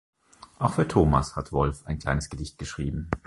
Auch 0.57 0.73
für 0.73 0.87
Thomas 0.87 1.35
hat 1.35 1.51
Wolf 1.51 1.85
ein 1.85 1.99
kleines 1.99 2.31
Gedicht 2.31 2.57
geschrieben. 2.57 3.11